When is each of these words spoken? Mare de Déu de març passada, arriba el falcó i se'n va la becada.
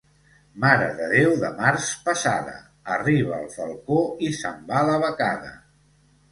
Mare 0.61 0.87
de 0.99 1.09
Déu 1.11 1.33
de 1.43 1.51
març 1.59 1.91
passada, 2.07 2.55
arriba 2.97 3.39
el 3.43 3.47
falcó 3.59 4.01
i 4.29 4.33
se'n 4.41 4.59
va 4.75 4.85
la 4.91 5.01
becada. 5.09 5.57